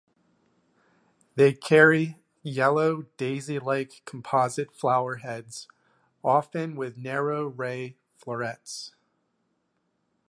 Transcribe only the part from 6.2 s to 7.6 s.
often with narrow